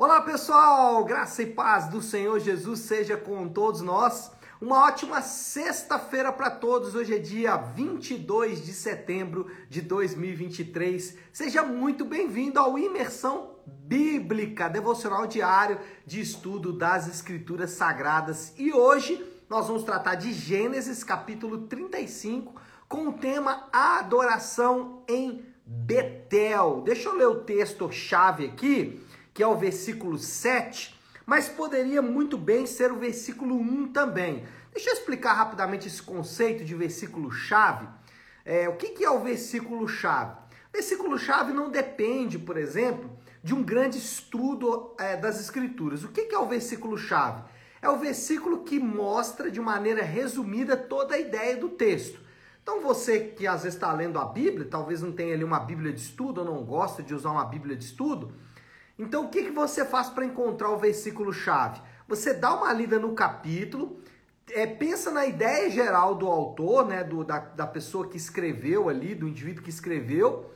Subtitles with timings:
[0.00, 4.32] Olá pessoal, graça e paz do Senhor Jesus seja com todos nós.
[4.58, 6.94] Uma ótima sexta-feira para todos.
[6.94, 11.18] Hoje é dia 22 de setembro de 2023.
[11.30, 18.54] Seja muito bem-vindo ao Imersão Bíblica, devocional diário de estudo das Escrituras Sagradas.
[18.56, 22.54] E hoje nós vamos tratar de Gênesis capítulo 35
[22.88, 26.80] com o tema Adoração em Betel.
[26.86, 32.36] Deixa eu ler o texto chave aqui que é o versículo 7, mas poderia muito
[32.36, 34.44] bem ser o versículo 1 também.
[34.72, 37.88] Deixa eu explicar rapidamente esse conceito de versículo-chave.
[38.44, 40.36] É, o que, que é o versículo-chave?
[40.72, 43.10] Versículo-chave não depende, por exemplo,
[43.42, 46.04] de um grande estudo é, das Escrituras.
[46.04, 47.42] O que, que é o versículo-chave?
[47.82, 52.20] É o versículo que mostra de maneira resumida toda a ideia do texto.
[52.62, 55.92] Então você que às vezes está lendo a Bíblia, talvez não tenha ali uma Bíblia
[55.92, 58.32] de estudo ou não gosta de usar uma Bíblia de estudo,
[59.00, 61.80] então, o que, que você faz para encontrar o versículo-chave?
[62.06, 63.98] Você dá uma lida no capítulo,
[64.50, 69.14] é, pensa na ideia geral do autor, né, do, da, da pessoa que escreveu ali,
[69.14, 70.50] do indivíduo que escreveu,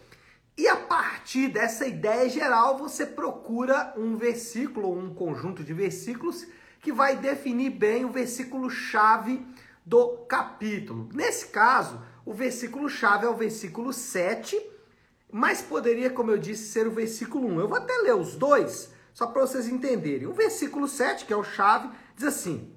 [0.58, 6.46] e a partir dessa ideia geral você procura um versículo ou um conjunto de versículos
[6.82, 9.42] que vai definir bem o versículo-chave
[9.86, 11.08] do capítulo.
[11.14, 14.73] Nesse caso, o versículo-chave é o versículo 7
[15.36, 17.58] mas poderia, como eu disse, ser o versículo 1.
[17.58, 20.28] Eu vou até ler os dois, só para vocês entenderem.
[20.28, 22.72] O versículo 7, que é o chave, diz assim: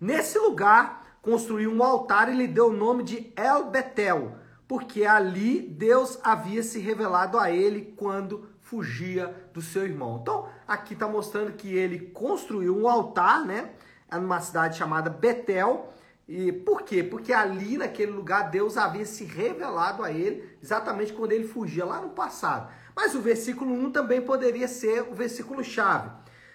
[0.00, 5.60] Nesse lugar construiu um altar e lhe deu o nome de El Betel, porque ali
[5.60, 10.20] Deus havia se revelado a ele quando fugia do seu irmão.
[10.22, 13.72] Então, aqui está mostrando que ele construiu um altar, né?
[14.10, 15.92] Numa cidade chamada Betel,
[16.28, 17.04] e por quê?
[17.04, 22.00] Porque ali naquele lugar Deus havia se revelado a ele exatamente quando ele fugia lá
[22.00, 22.68] no passado.
[22.96, 26.10] Mas o versículo 1 também poderia ser o versículo chave.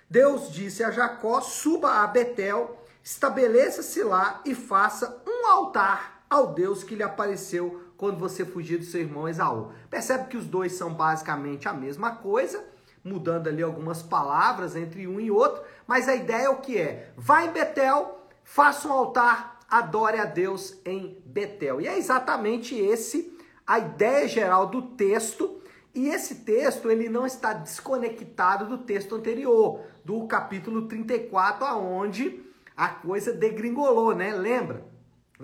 [0.09, 6.84] Deus disse a Jacó: "Suba a Betel, estabeleça-se lá e faça um altar ao Deus
[6.84, 9.72] que lhe apareceu quando você fugia do seu irmão Esaú".
[9.90, 12.62] Percebe que os dois são basicamente a mesma coisa,
[13.01, 17.13] mudando ali algumas palavras entre um e outro, mas a ideia é o que é:
[17.16, 18.21] vai em Betel,
[18.51, 21.79] faça um altar adore a Deus em Betel.
[21.79, 25.62] E é exatamente esse a ideia geral do texto.
[25.95, 32.44] E esse texto ele não está desconectado do texto anterior, do capítulo 34, aonde
[32.75, 34.34] a coisa degringolou, né?
[34.34, 34.85] Lembra?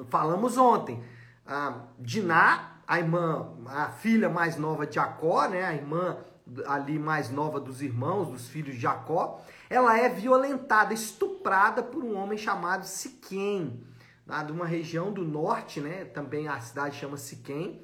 [0.09, 1.01] Falamos ontem.
[1.45, 5.63] A Diná, a irmã, a filha mais nova de Jacó, né?
[5.63, 6.17] A irmã
[6.65, 12.15] ali mais nova dos irmãos, dos filhos de Jacó, ela é violentada, estuprada por um
[12.15, 13.85] homem chamado Siquém
[14.27, 16.05] lá de uma região do norte, né?
[16.05, 17.81] Também a cidade chama Siquém.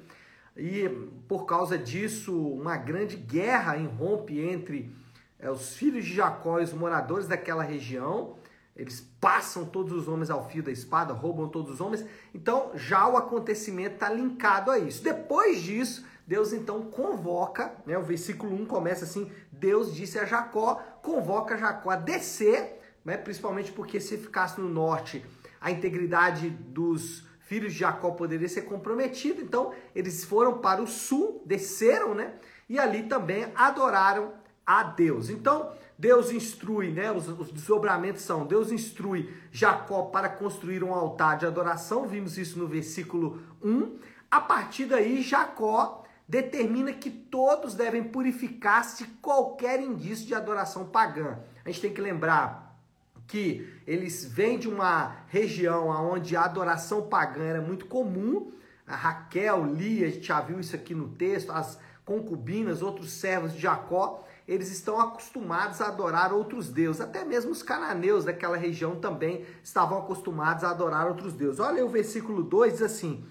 [0.56, 0.88] E
[1.26, 4.94] por causa disso, uma grande guerra irrompe entre
[5.38, 8.36] é, os filhos de Jacó e os moradores daquela região.
[8.76, 12.04] Eles passam todos os homens ao fio da espada, roubam todos os homens.
[12.34, 15.02] Então, já o acontecimento está linkado a isso.
[15.02, 17.96] Depois disso, Deus então convoca, né?
[17.96, 23.16] O versículo 1 começa assim: Deus disse a Jacó, convoca Jacó a descer, né?
[23.16, 25.24] Principalmente porque se ficasse no norte,
[25.60, 29.40] a integridade dos filhos de Jacó poderia ser comprometida.
[29.40, 32.32] Então, eles foram para o sul, desceram, né?
[32.68, 34.32] E ali também adoraram
[34.66, 35.28] a Deus.
[35.28, 37.12] Então, Deus instrui, né?
[37.12, 42.08] Os, os desdobramentos são: Deus instrui Jacó para construir um altar de adoração.
[42.08, 43.98] Vimos isso no versículo 1.
[44.30, 51.38] A partir daí, Jacó determina que todos devem purificar-se de qualquer indício de adoração pagã.
[51.64, 52.78] A gente tem que lembrar
[53.26, 58.52] que eles vêm de uma região onde a adoração pagã era muito comum.
[58.86, 63.54] A Raquel, Lia, a gente já viu isso aqui no texto, as concubinas, outros servos
[63.54, 67.00] de Jacó, eles estão acostumados a adorar outros deuses.
[67.00, 71.60] Até mesmo os cananeus daquela região também estavam acostumados a adorar outros deuses.
[71.60, 73.24] Olha o versículo 2, diz assim: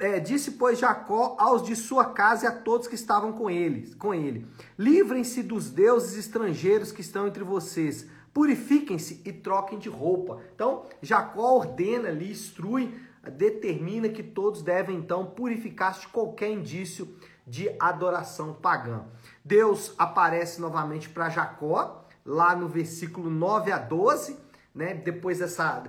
[0.00, 3.94] é, disse, pois, Jacó aos de sua casa e a todos que estavam com ele,
[3.96, 4.46] com ele:
[4.78, 10.40] Livrem-se dos deuses estrangeiros que estão entre vocês purifiquem-se e troquem de roupa.
[10.54, 12.92] Então, Jacó ordena ali, instrui,
[13.22, 17.16] determina que todos devem então purificar-se de qualquer indício
[17.46, 19.04] de adoração pagã.
[19.44, 24.36] Deus aparece novamente para Jacó, lá no versículo 9 a 12,
[24.74, 24.94] né?
[24.94, 25.84] Depois dessa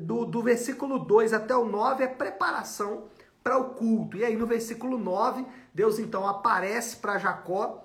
[0.00, 3.04] do, do versículo 2 até o 9 é preparação
[3.42, 4.16] para o culto.
[4.16, 7.84] E aí no versículo 9, Deus então aparece para Jacó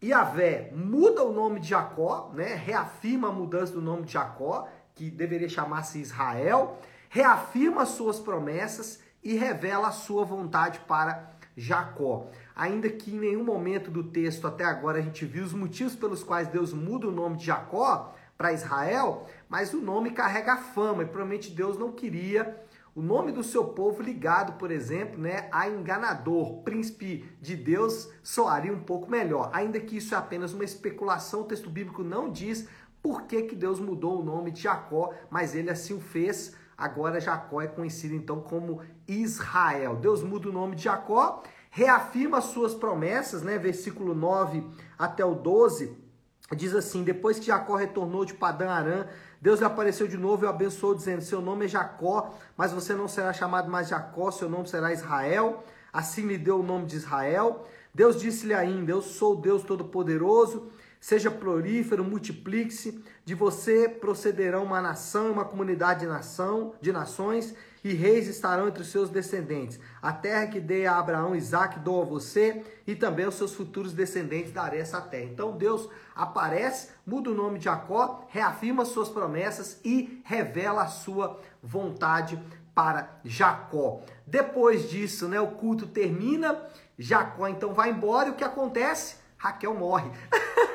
[0.00, 2.54] Iavé muda o nome de Jacó, né?
[2.54, 6.78] reafirma a mudança do nome de Jacó, que deveria chamar-se Israel,
[7.08, 12.28] reafirma suas promessas e revela a sua vontade para Jacó.
[12.54, 16.22] Ainda que em nenhum momento do texto até agora a gente viu os motivos pelos
[16.22, 21.06] quais Deus muda o nome de Jacó para Israel, mas o nome carrega fama e
[21.06, 22.64] provavelmente Deus não queria
[22.98, 28.72] o nome do seu povo ligado, por exemplo, né, a enganador, príncipe de Deus, soaria
[28.72, 29.50] um pouco melhor.
[29.52, 32.68] Ainda que isso é apenas uma especulação, o texto bíblico não diz
[33.00, 36.56] por que, que Deus mudou o nome de Jacó, mas ele assim o fez.
[36.76, 39.94] Agora Jacó é conhecido então como Israel.
[39.94, 43.58] Deus muda o nome de Jacó, reafirma suas promessas, né?
[43.58, 44.66] Versículo 9
[44.98, 45.96] até o 12,
[46.56, 49.06] diz assim: Depois que Jacó retornou de Padã Arã,
[49.40, 52.94] Deus lhe apareceu de novo e o abençoou, dizendo: Seu nome é Jacó, mas você
[52.94, 55.62] não será chamado mais Jacó, seu nome será Israel.
[55.92, 57.66] Assim lhe deu o nome de Israel.
[57.94, 60.70] Deus disse-lhe ainda: Eu sou Deus Todo-Poderoso.
[61.00, 63.02] Seja prolífero, multiplique-se.
[63.24, 67.54] De você procederão uma nação e uma comunidade de nação, de nações,
[67.84, 69.78] e reis estarão entre os seus descendentes.
[70.02, 73.54] A terra que dei a Abraão e Isaac dou a você, e também aos seus
[73.54, 75.24] futuros descendentes darei essa terra.
[75.24, 81.40] Então Deus aparece, muda o nome de Jacó, reafirma suas promessas e revela a sua
[81.62, 82.42] vontade
[82.74, 84.02] para Jacó.
[84.26, 86.60] Depois disso, né, o culto termina,
[86.98, 89.16] Jacó então vai embora e o que acontece?
[89.38, 90.10] Raquel morre.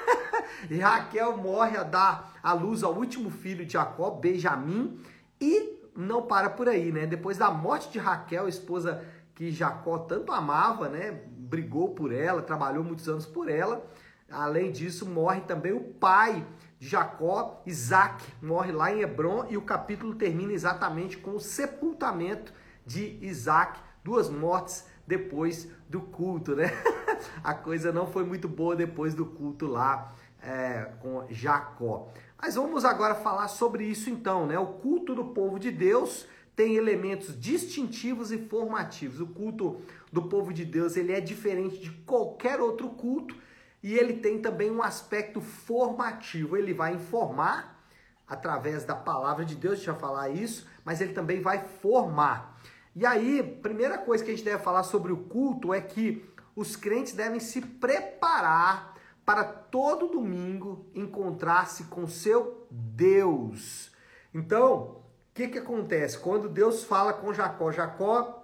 [0.70, 5.00] e Raquel morre a dar a luz ao último filho de Jacó, Benjamim,
[5.40, 7.06] e não para por aí, né?
[7.06, 9.04] Depois da morte de Raquel, esposa
[9.36, 11.12] que Jacó tanto amava, né?
[11.28, 13.86] Brigou por ela, trabalhou muitos anos por ela.
[14.32, 16.46] Além disso, morre também o pai
[16.80, 22.52] de Jacó, Isaac, morre lá em Hebron e o capítulo termina exatamente com o sepultamento
[22.86, 26.72] de Isaac, duas mortes depois do culto, né?
[27.44, 32.12] A coisa não foi muito boa depois do culto lá é, com Jacó.
[32.42, 34.60] Mas vamos agora falar sobre isso então, né?
[34.60, 39.20] O culto do povo de Deus tem elementos distintivos e formativos.
[39.20, 39.82] O culto
[40.12, 43.36] do povo de Deus, ele é diferente de qualquer outro culto
[43.82, 46.56] e ele tem também um aspecto formativo.
[46.58, 47.82] Ele vai informar
[48.28, 52.60] através da palavra de Deus, deixa eu falar isso, mas ele também vai formar.
[52.96, 56.24] E aí, primeira coisa que a gente deve falar sobre o culto é que
[56.56, 58.96] os crentes devem se preparar
[59.26, 63.92] para todo domingo encontrar-se com seu Deus.
[64.34, 65.04] Então, o
[65.34, 66.18] que, que acontece?
[66.20, 68.44] Quando Deus fala com Jacó, Jacó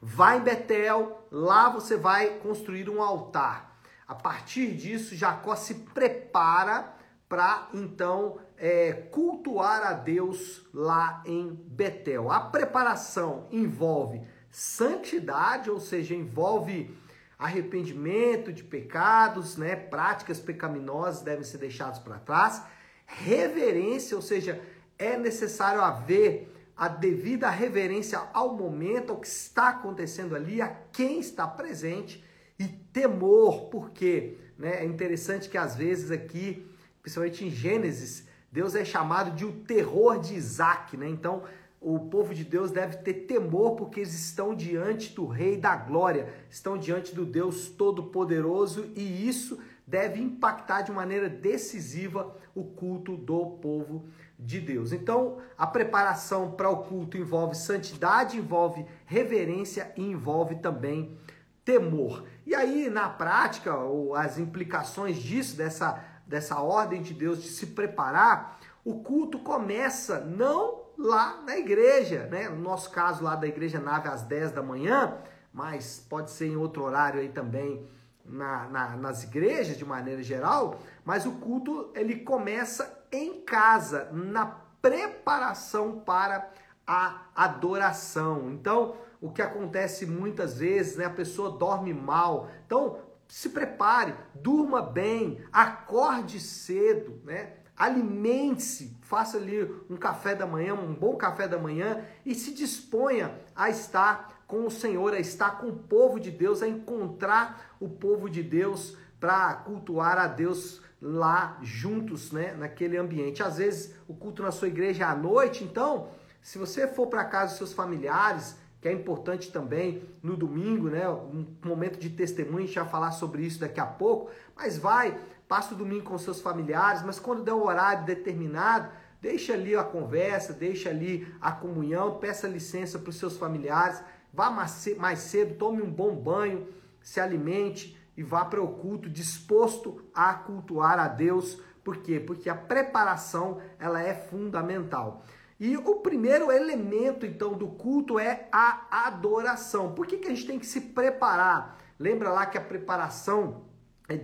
[0.00, 3.78] vai em Betel, lá você vai construir um altar.
[4.06, 6.94] A partir disso, Jacó se prepara
[7.26, 12.30] para então é, cultuar a Deus lá em Betel.
[12.30, 16.94] A preparação envolve santidade, ou seja, envolve
[17.38, 19.76] arrependimento de pecados, né?
[19.76, 22.62] Práticas pecaminosas devem ser deixadas para trás.
[23.06, 24.60] Reverência, ou seja,
[24.98, 31.20] é necessário haver a devida reverência ao momento, ao que está acontecendo ali, a quem
[31.20, 32.24] está presente
[32.58, 36.66] e temor, porque né, é interessante que às vezes aqui,
[37.02, 41.08] principalmente em Gênesis, Deus é chamado de o terror de Isaac, né?
[41.08, 41.42] Então
[41.84, 46.32] o povo de Deus deve ter temor porque eles estão diante do Rei da Glória,
[46.48, 53.58] estão diante do Deus Todo-Poderoso e isso deve impactar de maneira decisiva o culto do
[53.60, 54.06] povo
[54.38, 54.92] de Deus.
[54.92, 61.18] Então, a preparação para o culto envolve santidade, envolve reverência e envolve também
[61.66, 62.24] temor.
[62.46, 63.74] E aí, na prática,
[64.16, 70.83] as implicações disso, dessa, dessa ordem de Deus de se preparar, o culto começa não
[70.96, 72.48] lá na igreja, né?
[72.48, 75.18] No nosso caso lá da igreja nave às 10 da manhã,
[75.52, 77.86] mas pode ser em outro horário aí também
[78.24, 84.46] na, na, nas igrejas de maneira geral, mas o culto ele começa em casa, na
[84.80, 86.50] preparação para
[86.86, 88.50] a adoração.
[88.50, 91.06] Então, o que acontece muitas vezes, né?
[91.06, 92.50] A pessoa dorme mal.
[92.66, 92.98] Então,
[93.28, 97.54] se prepare, durma bem, acorde cedo, né?
[97.76, 103.34] Alimente-se, faça ali um café da manhã, um bom café da manhã e se disponha
[103.54, 107.88] a estar com o Senhor, a estar com o povo de Deus, a encontrar o
[107.88, 113.42] povo de Deus para cultuar a Deus lá juntos, né, naquele ambiente.
[113.42, 116.08] Às vezes o culto na sua igreja é à noite, então,
[116.40, 121.08] se você for para casa dos seus familiares, que é importante também no domingo, né,
[121.08, 125.18] um momento de testemunho, a gente vai falar sobre isso daqui a pouco, mas vai
[125.48, 128.90] passa o domingo com seus familiares, mas quando der um horário determinado,
[129.22, 134.50] deixa ali a conversa, deixa ali a comunhão, peça licença para os seus familiares, vá
[134.50, 136.68] mais cedo, tome um bom banho,
[137.00, 141.58] se alimente e vá para o culto disposto a cultuar a Deus.
[141.82, 142.20] Por quê?
[142.20, 145.24] Porque a preparação ela é fundamental.
[145.64, 149.94] E o primeiro elemento, então, do culto é a adoração.
[149.94, 151.80] Por que, que a gente tem que se preparar?
[151.98, 153.62] Lembra lá que a preparação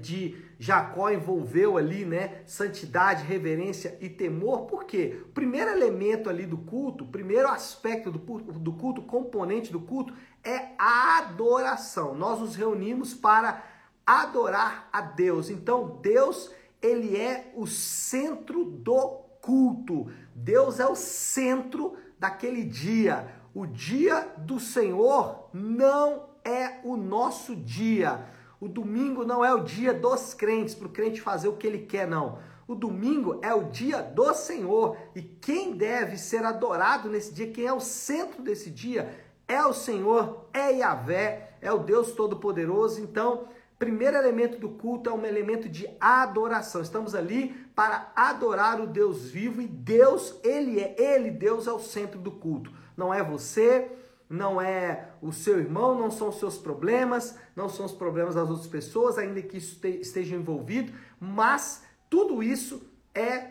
[0.03, 4.67] de Jacó envolveu ali, né, santidade, reverência e temor.
[4.67, 5.23] Por quê?
[5.25, 9.81] O primeiro elemento ali do culto, o primeiro aspecto do culto, do culto, componente do
[9.81, 10.13] culto
[10.45, 12.15] é a adoração.
[12.15, 13.65] Nós nos reunimos para
[14.05, 15.49] adorar a Deus.
[15.49, 16.51] Então, Deus,
[16.83, 20.07] ele é o centro do culto.
[20.33, 23.27] Deus é o centro daquele dia.
[23.53, 28.25] O dia do Senhor não é o nosso dia.
[28.61, 31.81] O domingo não é o dia dos crentes, para o crente fazer o que ele
[31.81, 32.39] quer, não.
[32.69, 34.97] O domingo é o dia do Senhor.
[35.17, 39.13] E quem deve ser adorado nesse dia, quem é o centro desse dia,
[39.49, 43.01] é o Senhor, é Yahvé, é o Deus Todo-Poderoso.
[43.01, 43.49] Então,
[43.81, 46.83] primeiro elemento do culto é um elemento de adoração.
[46.83, 51.79] Estamos ali para adorar o Deus vivo e Deus, ele é, ele, Deus é o
[51.81, 52.71] centro do culto.
[52.95, 53.91] Não é você,
[54.29, 58.51] não é o seu irmão, não são os seus problemas, não são os problemas das
[58.51, 62.83] outras pessoas, ainda que isso esteja envolvido, mas tudo isso
[63.15, 63.47] é,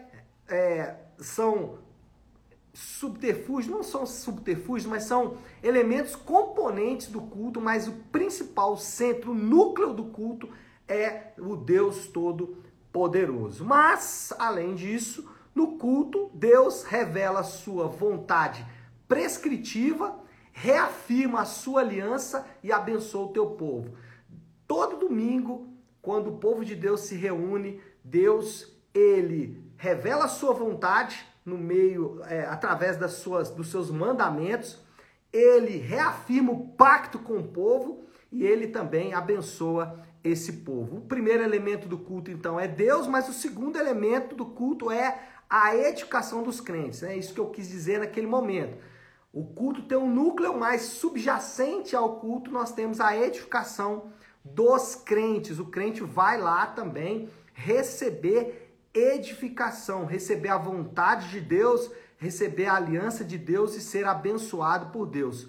[0.47, 1.79] é são
[2.73, 9.35] subterfúgios, não são subterfúgios, mas são elementos componentes do culto, mas o principal centro, o
[9.35, 10.49] núcleo do culto
[10.87, 13.65] é o Deus Todo-Poderoso.
[13.65, 18.65] Mas, além disso, no culto, Deus revela a sua vontade
[19.07, 20.19] prescritiva
[20.61, 23.95] reafirma a sua aliança e abençoa o teu povo.
[24.67, 31.25] Todo domingo, quando o povo de Deus se reúne, Deus ele revela a sua vontade
[31.49, 34.79] no meio, é, através das suas, dos seus mandamentos,
[35.33, 40.97] ele reafirma o pacto com o povo e ele também abençoa esse povo.
[40.97, 45.19] O primeiro elemento do culto, então, é Deus, mas o segundo elemento do culto é
[45.49, 47.03] a edificação dos crentes.
[47.03, 48.77] É isso que eu quis dizer naquele momento.
[49.31, 54.11] O culto tem um núcleo mais subjacente ao culto, nós temos a edificação
[54.43, 55.59] dos crentes.
[55.59, 63.23] O crente vai lá também receber edificação, receber a vontade de Deus, receber a aliança
[63.23, 65.47] de Deus e ser abençoado por Deus.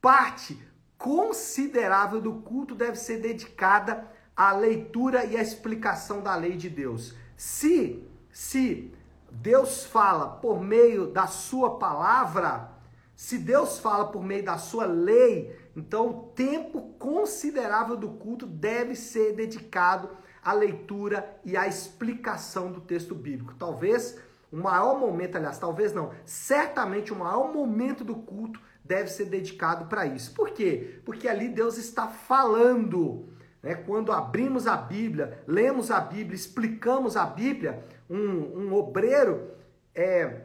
[0.00, 0.58] Parte
[0.98, 4.06] considerável do culto deve ser dedicada
[4.36, 7.14] à leitura e à explicação da lei de Deus.
[7.36, 8.92] Se se
[9.30, 12.70] Deus fala por meio da sua palavra,
[13.14, 18.94] se Deus fala por meio da sua lei, então o tempo considerável do culto deve
[18.94, 20.10] ser dedicado
[20.42, 23.54] à leitura e à explicação do texto bíblico.
[23.58, 24.18] Talvez
[24.52, 29.86] o maior momento, aliás, talvez não, certamente o maior momento do culto deve ser dedicado
[29.86, 30.34] para isso.
[30.34, 31.00] Por quê?
[31.04, 33.28] Porque ali Deus está falando.
[33.62, 33.74] Né?
[33.74, 39.52] Quando abrimos a Bíblia, lemos a Bíblia, explicamos a Bíblia, um, um obreiro
[39.94, 40.42] é,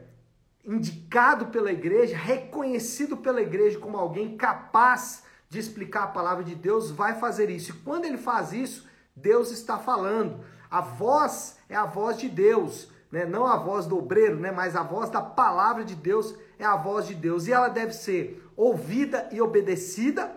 [0.64, 6.90] indicado pela igreja, reconhecido pela igreja como alguém capaz de explicar a palavra de Deus,
[6.90, 7.70] vai fazer isso.
[7.70, 8.85] E quando ele faz isso,
[9.16, 10.44] Deus está falando.
[10.70, 13.24] A voz é a voz de Deus, né?
[13.24, 14.50] não a voz do obreiro, né?
[14.50, 17.46] mas a voz da palavra de Deus é a voz de Deus.
[17.46, 20.36] E ela deve ser ouvida e obedecida.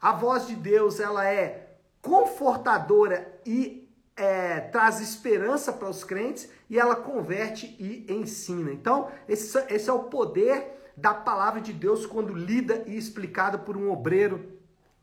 [0.00, 3.84] A voz de Deus ela é confortadora e
[4.16, 8.72] é, traz esperança para os crentes e ela converte e ensina.
[8.72, 13.76] Então, esse, esse é o poder da palavra de Deus quando lida e explicada por
[13.76, 14.54] um obreiro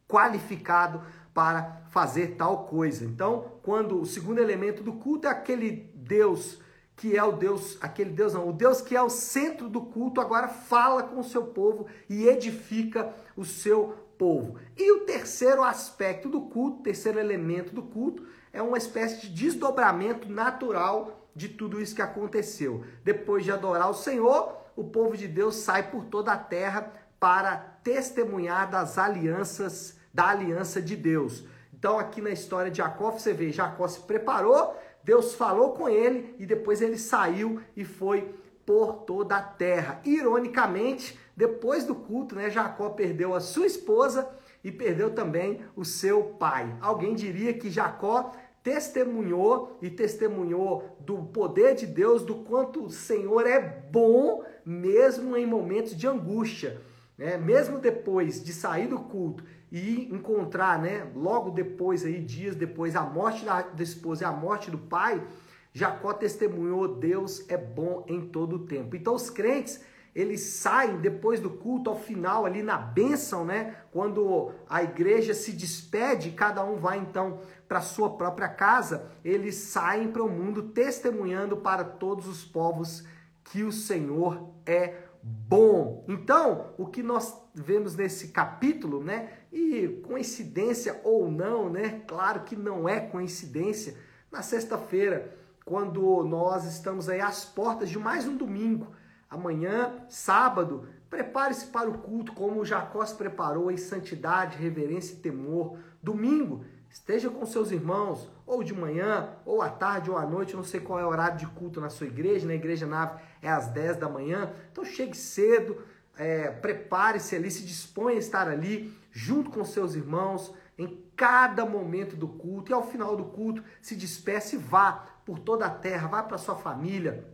[0.08, 1.02] qualificado
[1.34, 3.06] para fazer tal coisa.
[3.06, 6.60] Então, quando o segundo elemento do culto é aquele Deus
[6.96, 10.22] que é o Deus, aquele Deus não, o Deus que é o centro do culto,
[10.22, 14.60] agora fala com o seu povo e edifica o seu povo.
[14.78, 18.24] E o terceiro aspecto do culto, terceiro elemento do culto,
[18.54, 22.84] é uma espécie de desdobramento natural de tudo isso que aconteceu.
[23.04, 27.56] Depois de adorar o Senhor, o povo de Deus sai por toda a terra para
[27.84, 31.44] testemunhar das alianças, da aliança de Deus.
[31.74, 36.36] Então, aqui na história de Jacó, você vê, Jacó se preparou, Deus falou com ele
[36.38, 40.00] e depois ele saiu e foi por toda a terra.
[40.06, 44.30] Ironicamente, depois do culto, né, Jacó perdeu a sua esposa
[44.64, 46.76] e perdeu também o seu pai.
[46.80, 48.32] Alguém diria que Jacó
[48.64, 55.48] testemunhou e testemunhou do poder de Deus, do quanto o Senhor é bom mesmo em
[55.48, 56.80] momentos de angústia.
[57.18, 57.38] Né?
[57.38, 63.04] Mesmo depois de sair do culto e encontrar, né, logo depois, aí, dias depois, a
[63.04, 65.26] morte da, da esposa e a morte do pai,
[65.74, 68.96] Jacó testemunhou: Deus é bom em todo o tempo.
[68.96, 69.82] Então, os crentes
[70.14, 73.78] eles saem depois do culto ao final ali na bênção, né?
[73.92, 80.12] Quando a igreja se despede, cada um vai então para sua própria casa, eles saem
[80.12, 83.06] para o mundo testemunhando para todos os povos
[83.46, 86.04] que o Senhor é bom.
[86.08, 89.30] Então, o que nós vemos nesse capítulo, né?
[89.52, 92.02] E coincidência ou não, né?
[92.08, 93.96] Claro que não é coincidência.
[94.32, 98.88] Na sexta-feira, quando nós estamos aí às portas de mais um domingo,
[99.30, 105.78] amanhã, sábado, prepare-se para o culto como Jacó se preparou em santidade, reverência e temor.
[106.02, 110.64] Domingo, esteja com seus irmãos, ou de manhã, ou à tarde, ou à noite, não
[110.64, 113.70] sei qual é o horário de culto na sua igreja, na igreja nave é às
[113.70, 115.78] 10 da manhã, então chegue cedo,
[116.18, 122.18] é, prepare-se ali, se disponha a estar ali, junto com seus irmãos, em cada momento
[122.18, 126.10] do culto, e ao final do culto, se despeça e vá por toda a terra,
[126.10, 127.26] vá para sua família,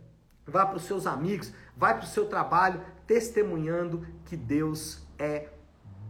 [0.46, 5.48] vá para os seus amigos, vá para o seu trabalho, testemunhando que Deus é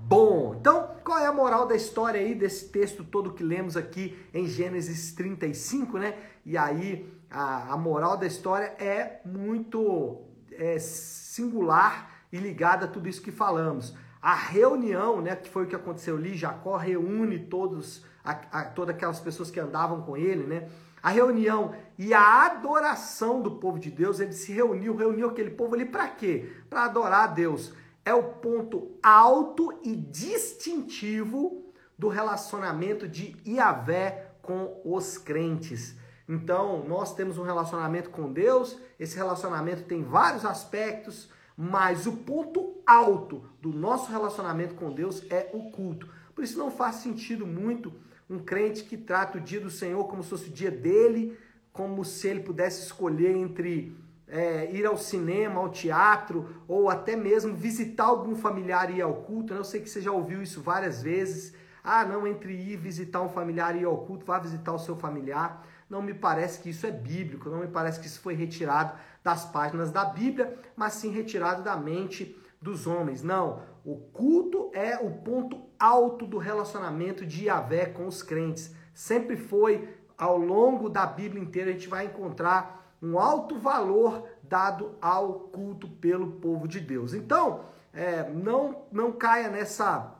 [0.08, 0.54] bom.
[0.58, 4.46] Então, qual é a moral da história aí desse texto todo que lemos aqui em
[4.46, 6.16] Gênesis 35, né?
[6.46, 10.22] E aí a, a moral da história é muito
[10.52, 13.94] é, singular e ligada a tudo isso que falamos.
[14.20, 18.96] A reunião, né, que foi o que aconteceu ali, Jacó reúne todos, a, a, todas
[18.96, 20.68] aquelas pessoas que andavam com ele, né?
[21.00, 25.74] A reunião e a adoração do povo de Deus, ele se reuniu, reuniu aquele povo
[25.74, 26.50] ali para quê?
[26.68, 27.72] Para adorar a Deus
[28.08, 35.94] é o ponto alto e distintivo do relacionamento de Iavé com os crentes.
[36.26, 42.80] Então, nós temos um relacionamento com Deus, esse relacionamento tem vários aspectos, mas o ponto
[42.86, 46.08] alto do nosso relacionamento com Deus é o culto.
[46.34, 47.92] Por isso não faz sentido muito
[48.30, 51.36] um crente que trata o dia do Senhor como se fosse o dia dele,
[51.74, 53.94] como se ele pudesse escolher entre
[54.28, 59.14] é, ir ao cinema, ao teatro, ou até mesmo visitar algum familiar e ir ao
[59.14, 59.54] culto.
[59.54, 59.60] Né?
[59.60, 61.54] Eu sei que você já ouviu isso várias vezes.
[61.82, 64.96] Ah, não, entre ir visitar um familiar e ir ao culto, vá visitar o seu
[64.96, 65.66] familiar.
[65.88, 68.92] Não me parece que isso é bíblico, não me parece que isso foi retirado
[69.24, 73.22] das páginas da Bíblia, mas sim retirado da mente dos homens.
[73.22, 78.74] Não, o culto é o ponto alto do relacionamento de Yahvé com os crentes.
[78.92, 84.96] Sempre foi, ao longo da Bíblia inteira, a gente vai encontrar um alto valor dado
[85.00, 87.14] ao culto pelo povo de Deus.
[87.14, 90.14] Então, é, não, não caia nessa,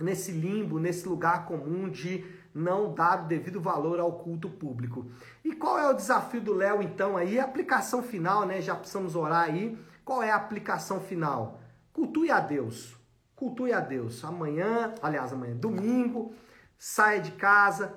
[0.00, 5.06] nesse limbo, nesse lugar comum de não dar o devido valor ao culto público.
[5.44, 7.38] E qual é o desafio do Léo, então, aí?
[7.38, 8.60] A aplicação final, né?
[8.60, 9.76] Já precisamos orar aí.
[10.04, 11.60] Qual é a aplicação final?
[11.92, 12.96] Cultue a Deus.
[13.34, 14.24] Cultue a Deus.
[14.24, 16.32] Amanhã, aliás, amanhã, domingo,
[16.78, 17.94] saia de casa,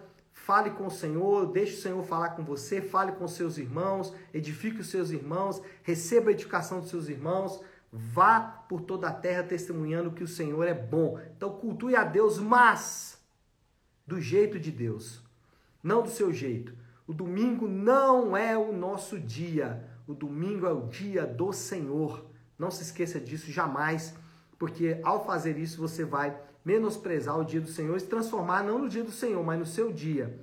[0.48, 4.80] Fale com o Senhor, deixe o Senhor falar com você, fale com seus irmãos, edifique
[4.80, 10.14] os seus irmãos, receba a edificação dos seus irmãos, vá por toda a terra testemunhando
[10.14, 11.20] que o Senhor é bom.
[11.36, 13.22] Então cultue a Deus, mas
[14.08, 15.22] do jeito de Deus,
[15.84, 16.74] não do seu jeito.
[17.06, 22.26] O domingo não é o nosso dia, o domingo é o dia do Senhor.
[22.58, 24.16] Não se esqueça disso jamais,
[24.58, 28.78] porque ao fazer isso você vai menosprezar o dia do Senhor e se transformar não
[28.78, 30.38] no dia do Senhor, mas no seu dia.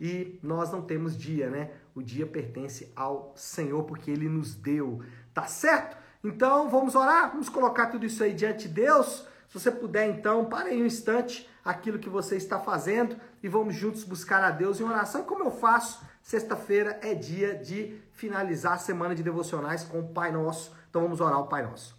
[0.00, 1.70] E nós não temos dia, né?
[1.94, 5.02] O dia pertence ao Senhor porque ele nos deu,
[5.34, 5.98] tá certo?
[6.24, 9.26] Então vamos orar, vamos colocar tudo isso aí diante de Deus.
[9.48, 13.74] Se você puder, então, pare aí um instante aquilo que você está fazendo e vamos
[13.74, 16.02] juntos buscar a Deus em oração, como eu faço.
[16.22, 20.74] Sexta-feira é dia de finalizar a semana de devocionais com o Pai Nosso.
[20.88, 21.94] Então vamos orar o Pai Nosso.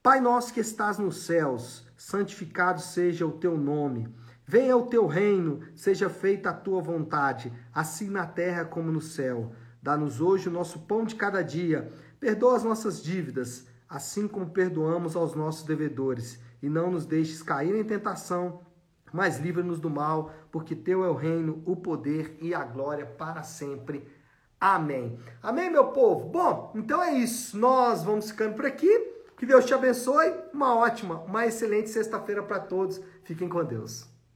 [0.00, 4.08] Pai nosso que estás nos céus, santificado seja o teu nome.
[4.46, 9.52] Venha o teu reino, seja feita a tua vontade, assim na terra como no céu.
[9.82, 11.92] Dá-nos hoje o nosso pão de cada dia.
[12.18, 16.40] Perdoa as nossas dívidas, assim como perdoamos aos nossos devedores.
[16.62, 18.62] E não nos deixes cair em tentação,
[19.12, 23.42] mas livra-nos do mal, porque teu é o reino, o poder e a glória para
[23.42, 24.08] sempre.
[24.58, 25.18] Amém.
[25.42, 26.26] Amém, meu povo?
[26.30, 27.58] Bom, então é isso.
[27.58, 29.07] Nós vamos ficando por aqui.
[29.38, 30.34] Que Deus te abençoe.
[30.52, 33.00] Uma ótima, uma excelente sexta-feira para todos.
[33.22, 34.17] Fiquem com Deus.